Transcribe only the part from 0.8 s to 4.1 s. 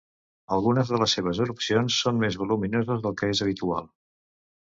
de les seves erupcions són més voluminoses del que és habitual.